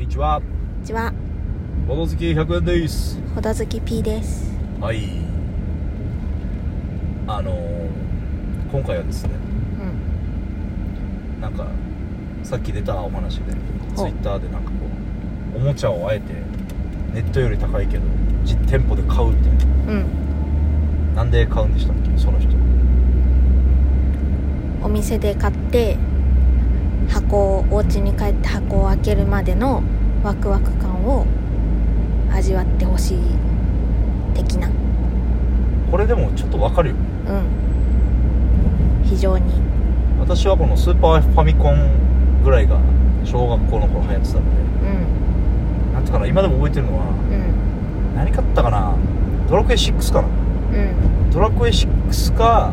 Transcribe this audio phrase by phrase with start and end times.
[0.00, 0.40] にちは。
[0.40, 1.12] こんにちは、
[1.86, 3.18] ボド好き100円です。
[3.34, 4.50] ほどずき P です。
[4.80, 5.10] はい。
[7.26, 7.90] あのー
[8.72, 9.30] 今回はですね
[11.36, 11.40] うん。
[11.42, 11.66] なんか
[12.42, 13.58] さっき出たお話でツ
[13.96, 14.08] ほう。
[14.08, 14.76] イッターでなんかこ
[15.54, 16.32] うおもちゃをあえて
[17.12, 18.04] ネットより高いけど
[18.44, 19.52] 実店舗で買うみたい
[19.86, 19.92] な。
[19.92, 21.14] うん。
[21.14, 22.48] なんで買うんでしたっけその人。
[24.82, 25.98] お店で買って、
[27.10, 29.82] 箱を、お家に帰って箱を開けるまでの
[30.22, 31.26] ワクワク感を
[32.32, 33.18] 味わってほしい
[34.34, 34.68] 的な。
[35.90, 39.04] これでもちょっとわかるよねうん。
[39.04, 39.44] 非常に。
[40.20, 42.78] 私はこのスーパーファミコンぐらいが
[43.24, 44.50] 小学校の頃流行ってたんで
[45.88, 45.94] うん。
[45.94, 48.14] なんていうかな今でも覚えてるのはうん。
[48.14, 48.94] 何買ったかな？
[49.48, 50.28] ドラクエ6かな？
[50.28, 50.30] う
[51.28, 51.30] ん。
[51.32, 52.72] ドラクエ6か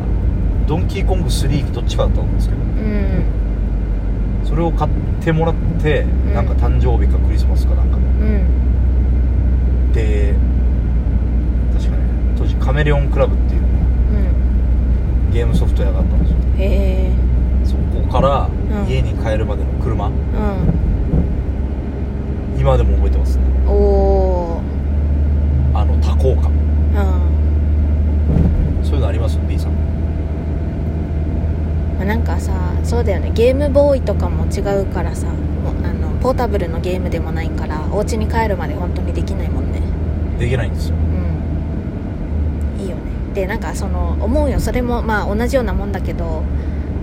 [0.68, 3.24] ドンキーコング3どっちかだったんですけどうん。
[4.48, 4.90] それを買っ
[5.22, 9.92] てもらって、んなんか誕生日かクリスマスかなんかうん。
[9.92, 10.34] で
[11.76, 12.02] 確かね
[12.38, 15.30] 当時カメレオンクラブっていううん。
[15.32, 17.12] ゲームソフト屋があったんですよへえ。
[17.64, 18.48] そこから
[18.84, 20.12] ん家に帰るまでの車、うん。
[22.58, 25.78] 今でも覚えてますねおー。
[25.78, 26.50] あの多幸感
[28.80, 28.84] うん。
[28.84, 29.72] そういうのあります？B さん
[31.98, 32.52] まあなんかさ
[32.84, 33.32] そうだよね。
[33.34, 39.80] ゲームボーイとかも違うからさあのポータブルのゲームでもないからお家に帰るまで本当にできないもんね。
[40.38, 40.96] できないんですよ。
[40.96, 42.80] うん。
[42.80, 43.02] いいよね。
[43.34, 44.60] でなんかその思うよ。
[44.60, 46.42] それもまあ同じようなもんだけど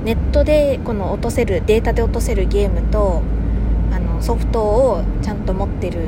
[0.05, 3.21] ネットでこの落とせるデータで落とせるゲームと
[3.91, 5.99] あのソフトをちゃんと持ってる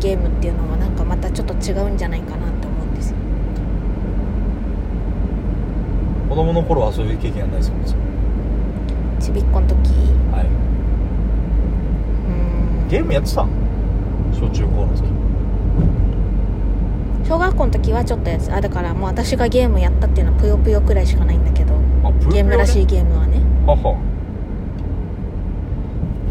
[0.00, 3.16] ゲームっていうのはなんかまたちょっと違うんじゃないかなって思うんですよ
[6.30, 7.70] 子供の頃はそういう経験はないです。
[7.70, 7.84] もん
[9.20, 9.76] ちびっこの時。
[10.32, 10.46] はい。
[12.28, 12.88] うん。
[12.88, 13.42] ゲームやってた
[14.32, 15.02] 小中高の時。
[17.28, 18.50] 小学校の時はちょっとやつ。
[18.50, 21.74] あだからもう私がゲームやったっていうのはぷよぷよくらいしかないんだけど。
[22.02, 23.42] あぷよぷよ、ね、ゲームらしいゲームはね。
[23.66, 24.00] はは。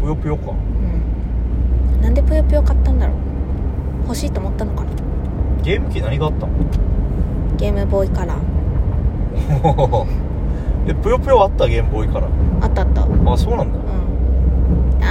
[0.02, 0.50] ぷよぷよか。
[0.50, 2.02] うん。
[2.02, 3.16] なんでぷよぷよ買ったんだろう。
[4.04, 4.90] 欲しいと思ったのかな。
[5.62, 6.52] ゲーム機何があったの？
[7.56, 8.57] ゲームボーイカラー
[10.88, 12.28] えぷよぷよあったゲームボーイから。
[12.60, 13.02] あったあった。
[13.04, 13.78] うんあそうなんだ。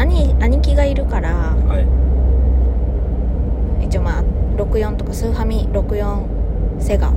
[0.02, 1.80] 兄兄貴がいるからは
[3.82, 3.86] い。
[3.86, 4.24] 一応まあ
[4.58, 6.22] 64とかスーファミ64
[6.80, 7.12] セガ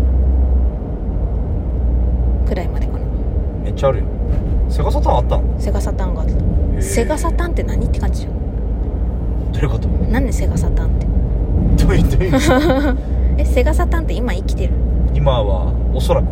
[2.46, 2.98] くらいまでかな。
[3.64, 4.04] めっちゃあるよ。
[4.68, 5.42] セガサタンあったの？
[5.58, 6.32] セガサタンがあった。
[6.32, 6.82] へー。
[6.82, 8.32] セガサタンって何って感じじゃん。
[9.52, 9.88] どういうこと？
[9.88, 11.06] なんでセガサタンって？
[11.84, 12.96] どういうどういう
[13.38, 14.72] えセガサタンって今生きてる？
[15.14, 16.24] 今はおそらく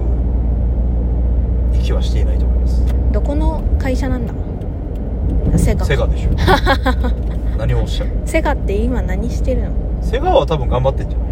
[1.88, 2.84] 息はしていないと思います。
[3.12, 4.34] どこの会社なんだ？
[5.58, 5.84] セガ。
[5.86, 6.30] セガでしょ。
[7.56, 8.10] 何をおっしゃる？
[8.26, 9.70] セガって今何してるの？
[10.02, 11.28] セガは多分頑張ってんじゃない？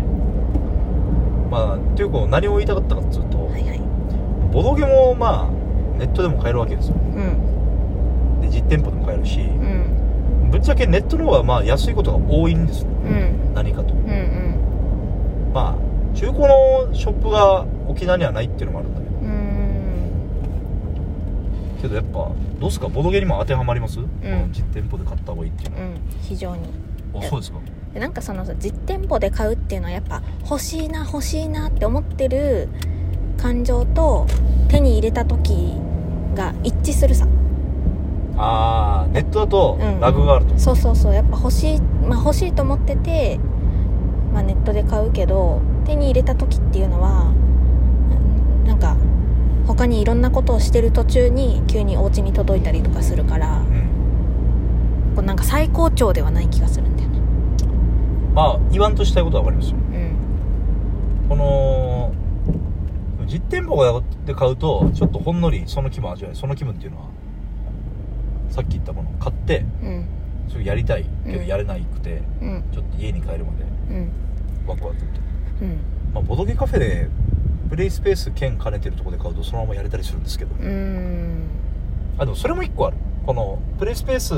[1.51, 3.81] まあっていうか何を言いたかったかっつうと、はいはい。
[4.53, 6.95] ボドゲもまあネットでも買えるわけですよ。
[6.97, 8.41] うん。
[8.41, 9.43] で実店舗でも買えるしう
[10.47, 10.51] ん。
[10.51, 12.89] ぶっちゃけネットの方がまあ安いことが多いんですよ。
[13.05, 13.55] うん。
[13.55, 13.93] 何かと。
[13.93, 14.55] うんうん。
[15.53, 19.16] まあ中古のショップが沖縄にはないっていうのもあるんだけど
[21.77, 24.07] けどやっぱどうすかボドゲにも当てはまります、ん。
[24.53, 25.95] 実店舗で買った方がいいっていうのうん。
[26.23, 26.63] 非常に。
[27.13, 27.59] は、あそうですか。
[27.95, 32.69] でなんかそのさ実店舗で買うっていうのはやっぱ欲しいな欲しいなって思ってる
[33.39, 34.27] 感情と
[34.69, 35.75] 手に入れた時
[36.35, 37.27] が一致するさ。
[38.39, 40.01] ああネットだとうん。
[40.01, 41.15] ラグがあると、そうそうそう。
[41.15, 43.39] やっぱ欲しい、まあ、欲しいと思ってて、
[44.35, 47.33] まあ、ネットで買うけど手に入れた時っていうのは
[49.77, 53.87] 他にいろんなことをしてる途中に急にお家に届いたりとかするからうん
[55.17, 57.21] こうなんか最高潮ではない気がするんだよね。
[58.35, 59.79] まあ言わんとしたいことは分かりますよ。
[59.79, 61.29] うん。
[61.31, 62.13] この
[63.27, 66.39] 実店舗で買うとちょっとほんのりその気分味わえる。
[66.39, 67.09] その気分っていうのは
[68.51, 70.07] さっき言ったもの買ってうん。
[70.51, 71.47] すぐやりたいけどうん。
[71.47, 72.65] やれないくて、うん。
[72.73, 74.11] ちょっと家に帰るまでうん。
[74.67, 75.07] ワクワクって、
[75.63, 75.79] うん。
[76.13, 77.09] まあ、ボドゲカフェで
[77.69, 80.55] プレイスペース兼兼ねてるところで買うとそのままやれたりするんですけど。
[80.55, 81.49] うーん。
[82.19, 82.97] あでもそれも一個ある。
[83.27, 84.35] このプレイスペース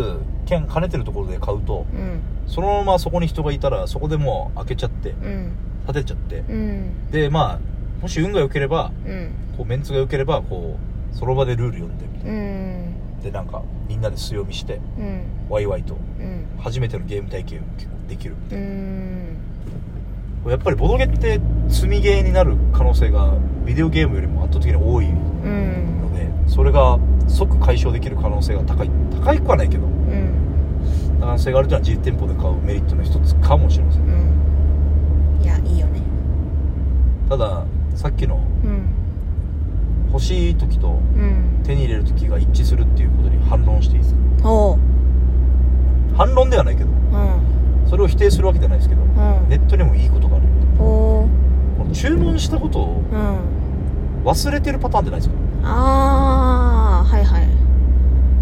[0.46, 2.20] 兼兼ねてるところで買うとうん。
[2.46, 5.52] そのままそこに人がいたらそこでもう開けちゃってうん。
[5.86, 6.36] 立てちゃって。
[6.48, 7.10] うん。
[7.10, 9.30] でまあもし運が良ければうん。
[9.56, 10.78] こうメンツが良ければこ
[11.12, 12.94] うその場でルール読んでみたいうん。
[13.18, 15.22] なでなんかみんなで素読みしてうん。
[15.50, 16.46] ワイワイとうん。
[16.58, 18.64] 初めてのゲーム体験を結構できるみたいな。
[18.64, 19.38] うん。
[20.46, 23.34] やっぱりボドゲって積みゲーになる可能性が
[23.64, 26.00] ビデオゲームよりも圧倒的に多いうん。
[26.02, 26.98] のでそれが
[27.28, 28.90] 即解消できる可能性が高い。
[29.12, 31.18] 高いくはないけどうん。
[31.20, 34.02] 可能性があるというのは実店舗で買うメリットの一つかもしれません。
[34.02, 35.42] うん。
[35.42, 36.00] いやいいよね。
[37.28, 38.94] たださっきのうん
[40.10, 41.60] 欲しい時とうん。
[41.64, 44.18] 手に入れる時が一致するっていうことに反論していいですか？
[46.16, 47.88] 反論ではないけどうん。
[47.90, 49.48] それを否定するわけじゃないですけどうん。
[49.50, 50.46] ネットにもいいことがある。
[50.80, 51.28] お
[51.92, 53.38] 注文したことをうん。
[54.24, 55.34] 忘れてるパターンってないですか？
[55.64, 57.48] ああはいはい。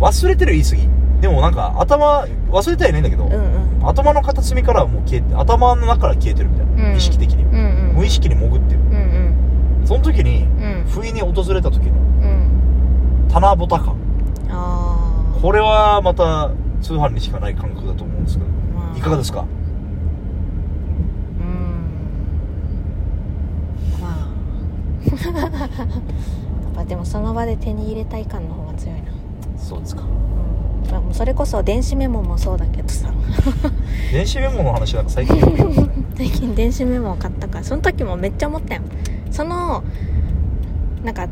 [0.01, 0.89] 忘れてる言い過ぎ。
[1.21, 3.37] でもなんか頭忘れてはいないんだけど、うんう
[3.85, 3.89] ん。
[3.89, 6.97] 頭の片隅からはもう消えて頭の中から消えてるみたいな、うん。
[6.97, 7.45] 意識的に。
[7.45, 7.51] うん
[7.91, 7.97] うん。
[7.97, 8.81] 無意識に潜ってる。
[8.81, 8.87] うん
[9.81, 9.87] うん。
[9.87, 10.85] その時にうん。
[10.89, 13.29] 不意に訪れた時のうん。
[13.29, 13.97] 棚ぼた感
[15.41, 16.51] これはまた
[16.81, 18.99] 通販にしかない感覚だと思うんですけどまあ。
[18.99, 19.45] いかがですかう
[21.45, 21.47] ん
[24.01, 24.29] まあ
[25.35, 29.05] やっぱでもその場で手に入れたい感の方が強いな。
[29.57, 30.03] そうですか。
[30.03, 30.91] うん。
[30.91, 33.13] まあそれこそ電子メモもそうだけどさ。
[34.13, 35.37] 電子メモの話なんか最近。
[35.37, 38.83] よく言うよね最近電子メモを買ったからその時もめっちゃ思ったよ。
[39.31, 39.85] その
[41.05, 41.29] なんか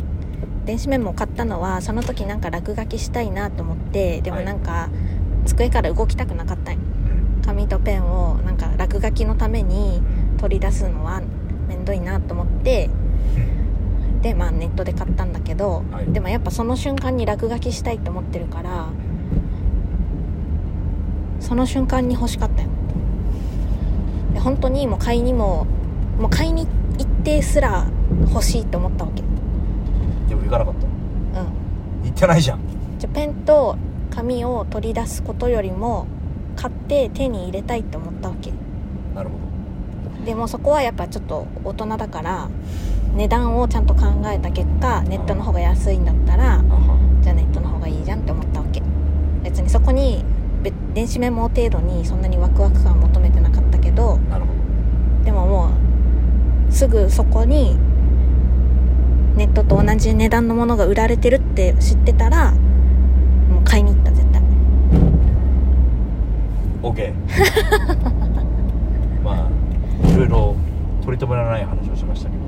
[0.67, 4.89] 電子メモを買ったのはその時なんか落書きしたいなと思ってでもなんか、
[5.45, 6.81] 机から動きたくなかったんよ。
[7.37, 7.43] うん。
[7.43, 10.01] 紙とペンをなんか落書きのために
[10.39, 11.23] 取り出すのは
[11.69, 12.91] めんどいなと思って
[14.25, 16.11] でまあネットで買ったんだけど、はい。
[16.11, 18.89] でもやっぱその瞬間に落書きしたいと思ってるから
[21.41, 22.71] その瞬間に欲しかったよ。
[24.33, 25.67] で本当にもう買いにも
[26.19, 26.67] もう買いに
[26.97, 27.87] 行ってすら
[28.33, 29.23] 欲しいと思ったわけ。
[30.31, 31.41] でも行かなかった。
[31.41, 31.47] うん。
[32.05, 32.61] 行ってないじゃん。
[32.99, 33.77] じゃあペンと
[34.09, 36.07] 紙を取り出すことよりも
[36.57, 38.53] 買って手に入れたいって思ったわけ。
[39.15, 39.35] なるほ
[40.19, 40.25] ど。
[40.25, 42.49] でもそこはやっぱちょっと大人だから
[43.15, 46.63] 値段をちゃんと考えた結果ネットの方が安いんだったら
[47.23, 48.83] じゃあネットの方がいいじゃんって思ったわけ。
[49.43, 50.25] 別にそこに
[50.63, 54.51] べ電子メモ程度にそんなにワクワク感求めてなかったけどなるほ
[55.25, 55.71] でもも
[56.69, 57.77] うすぐそこに
[59.37, 64.43] ネットと同じ値段のものが売られてるって知ってたらもう買いに行った絶対。
[66.83, 67.13] ど OK
[69.23, 69.49] まあ
[70.09, 70.55] いろいろ
[71.05, 72.44] 取り留められない話をしましたけど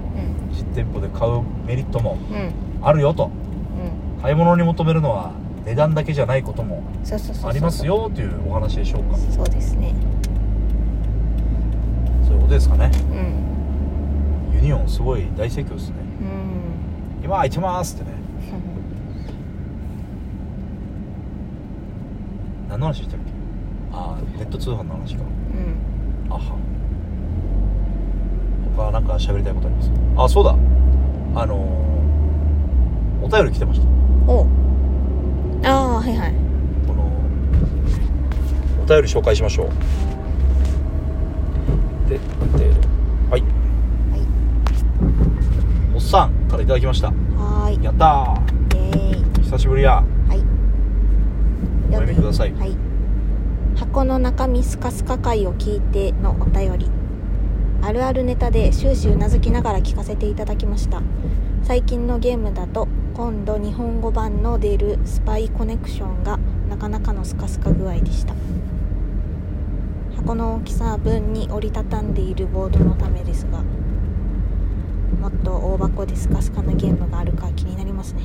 [0.76, 2.52] 店舗で買うメリットもうん。
[2.86, 3.30] あるよと。
[4.16, 4.22] うん。
[4.22, 5.32] 買い物に求めるのは
[5.64, 6.82] 値段だけじゃないことも
[7.44, 9.16] ありますよというお話でしょうか。
[9.16, 9.94] そうですね。
[12.26, 12.90] そういうことですかね。
[14.52, 14.56] うん。
[14.56, 15.96] ユニオンすごい大盛況ですね。
[17.20, 17.24] うん。
[17.24, 18.16] 今空いてますってね。
[22.68, 23.26] 何の話したっけ？
[23.92, 26.40] ああネット通販の話かうんあは
[28.76, 29.90] 他なんか喋りたいことあります？
[30.16, 30.52] あそうだ。
[30.52, 33.86] あのー、お便り来てました。
[34.26, 34.44] お。
[34.44, 34.46] う
[35.66, 36.34] ああはいはい。
[36.86, 37.02] この
[38.82, 39.68] お便り紹介しましょう。
[42.08, 42.22] でで
[43.28, 43.42] はい。
[43.42, 43.46] は
[44.16, 44.22] い。
[45.94, 47.08] おっさんからいただきました。
[47.08, 47.84] はーい。
[47.84, 48.40] やった
[49.42, 49.96] 久しぶりや。
[49.96, 50.38] はい。
[51.90, 52.54] お読みください。
[52.54, 52.74] はい。
[53.76, 56.90] 箱の中身スカスカ回を聞いてのお便り
[57.86, 61.02] あるあるネタで終始うなずきながら聞かせていただきました。
[61.62, 68.34] 最近のゲームだと今度日本語版の出るスパイコネクションがなかなかのスカスカ具合でした。
[70.16, 73.62] 箱の大きさ分に折りたたんでいるボードのためですが
[75.20, 78.22] もっと大箱でスカスカなゲームがあるか気になりますね。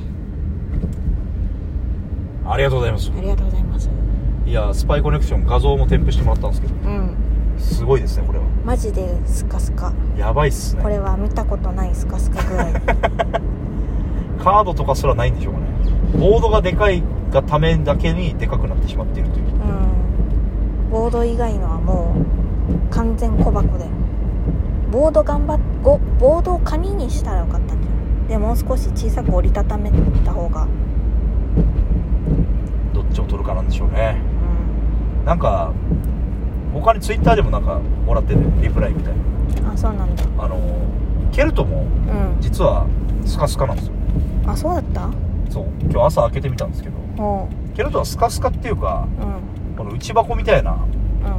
[2.44, 3.12] ありがとうございます。
[3.16, 3.88] ありがとうございます。
[4.44, 7.16] いやスパイコネクション画像も添付してもらったんですけどうん。
[7.60, 10.82] すごいですねこれはマジでスカスカやばいっすね。
[10.82, 12.64] これは見たことないスカスカ具合
[14.42, 15.66] カードとかすらないんでしょうかね。
[16.18, 19.46] ボードがでかいがためだけにでかくなってしまっているという。
[19.46, 20.90] うん。
[20.90, 22.14] ボード以外のはも
[22.68, 23.86] う完全小箱で。
[24.92, 29.90] ボード頑張っごボードを紙にしたらよかったんじゃんでもう少し小さく折りたため
[30.24, 30.68] た方が。
[32.92, 34.20] どっちを取るかなんでしょうね。
[35.24, 35.72] うなんか
[36.72, 39.14] 他にツイッターでもなんかもらっててリプライみたい
[39.62, 39.70] な。
[39.70, 40.24] んあそうなんだ。
[40.38, 40.58] あの
[41.32, 42.40] ケルトもうん。
[42.40, 42.86] 実は
[43.24, 43.92] スカスカなんですよ。
[44.46, 45.10] あそうだった？
[45.50, 45.66] そう。
[45.82, 47.48] 今日朝開けてみたんですけどおう。
[47.76, 49.76] ケルトはスカスカっていうかうん。
[49.76, 50.72] この内箱みたいな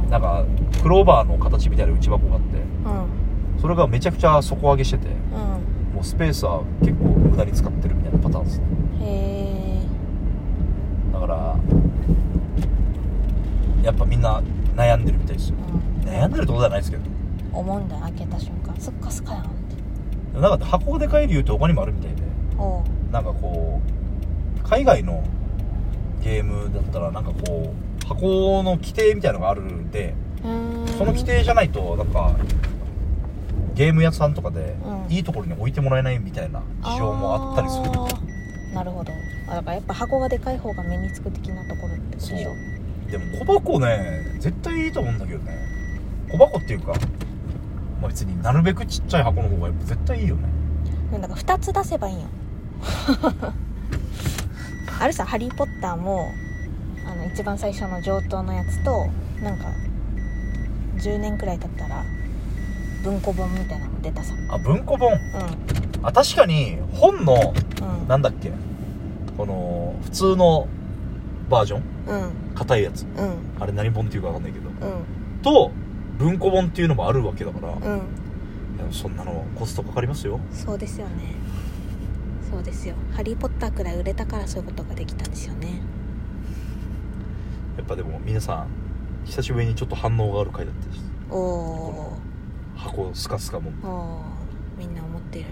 [0.02, 0.10] うん。
[0.10, 0.44] なんか
[0.82, 2.60] クローバーの形みたいな内箱があってう
[3.58, 3.60] ん。
[3.60, 5.94] それがめちゃくちゃ底上げしててうん。
[5.94, 8.64] もうスペースは結構無駄に使ってるみたいなパターンですね。
[9.00, 9.82] へえ
[11.12, 11.56] だから
[13.82, 14.42] やっぱみんな
[14.74, 15.56] 悩んでるみたいですよ。
[16.02, 16.08] うん。
[16.08, 17.02] 悩んでるってことではないですけど。
[17.52, 18.74] 思うんだよ開けた瞬間。
[18.78, 19.46] スカスカやんっ
[20.32, 20.40] て。
[20.40, 22.22] なんか箱がでかい理由って他にもあるみたいで。
[23.10, 23.80] なんかこ
[24.64, 25.22] う海外の
[26.22, 30.48] ゲームだったらなんかこう箱の規定みたいのがあるんでそ
[31.04, 32.34] の規定じゃないとなんか
[33.74, 35.12] ゲーム屋さんとかでうん。
[35.12, 37.84] いいところに置いてもらえないみたいな事情もあったりする。
[38.74, 39.12] なるほど。
[39.48, 42.73] あだからやっぱ箱がでかい方が目につく的なところってことでしょ
[43.10, 45.58] でも小箱ね絶対いいと思うんだけどね。
[46.30, 46.94] 小箱っていうか、
[48.00, 50.48] まあ、別になるべくちっちゃい箱の方がやっぱ絶対いいよね。
[51.10, 52.26] でもだから2つ出せばいいんよ。
[55.00, 56.28] あるさ「ハリー・ポッターも」
[57.06, 59.06] あの一番最初の上等のやつと
[59.42, 59.66] なんか
[60.98, 62.02] 10年くらい経ったら
[63.02, 64.34] 文庫本みたいなの出たさ。
[64.48, 65.12] あ文庫本？
[65.12, 65.18] う
[66.02, 68.08] あ確かに本のんうん。
[68.08, 68.50] なんだっけ？
[69.36, 70.66] この普通の
[71.48, 71.82] バージョン？
[72.06, 72.32] うん。
[72.54, 73.02] 硬いやつ。
[73.02, 73.36] うん。
[73.60, 74.68] あれ何本っていうか分かんないけど。
[74.68, 75.42] うん。
[75.42, 75.70] と
[76.18, 78.02] 文庫本っていうのもあるわけだから、うん。
[78.90, 80.40] そんなのコストかかりますよ。
[80.52, 81.34] そうですよね。
[82.50, 85.80] そうですよ「ハリー・ポッター」くらい売れたからそういうことができたんですよね。
[87.76, 88.68] やっぱでも皆さん
[89.24, 91.02] 久しぶりにちょっと反応がある回だったです。
[91.30, 92.16] おお
[92.76, 93.72] 箱スカスカも
[94.78, 95.46] みんな思ってる。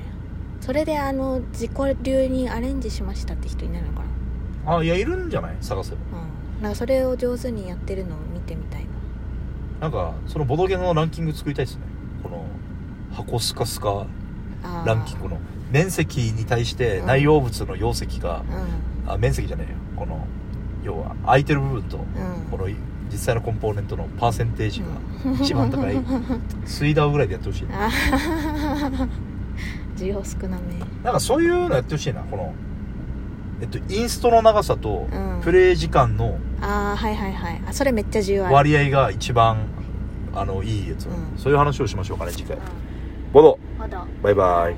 [0.60, 1.72] それであの自己
[2.02, 4.04] 流にアレンジしましたって人いないのかな？
[4.66, 5.56] あいやいるんじゃない？
[5.60, 5.96] 探せば。
[6.58, 6.62] うん。
[6.62, 8.88] なんかそれを上手にやってるのを見てみたいな。
[9.82, 11.82] なんかそのボドゲのランキング作りたいですね。
[12.22, 12.44] この
[13.12, 14.06] 箱スカスカ
[14.62, 14.86] あー。
[14.86, 15.38] ランキングの。
[15.70, 17.06] 面積に対してうん。
[17.06, 18.42] 内容物の容積が、
[19.06, 19.78] うあ面積じゃねえよ。
[19.96, 20.26] この
[20.84, 22.06] 要は空いてる部分とんうん。
[22.50, 22.68] この
[23.10, 24.86] 実際のコンポーネントのパーセンテージが
[25.26, 25.42] うん。
[25.42, 25.94] 一番高い。
[26.66, 27.86] 水ダウぐらいでやってほしいな。
[27.86, 27.90] あ
[29.96, 30.78] 需要少なめ。
[31.02, 32.54] なんかそういうのやってほしいなこの
[33.62, 35.40] えっとインストの長さとうん。
[35.42, 37.62] プレイ時間のああはいはいはい。
[37.66, 38.44] あそれめっちゃ重要。
[38.46, 39.68] ある割合が一番
[40.34, 41.38] あのいいやつ、うん。
[41.38, 42.56] そういう話をしましょうかね次回。
[42.56, 42.62] うん。
[43.32, 43.58] ボド。
[43.78, 44.76] まだバイバイ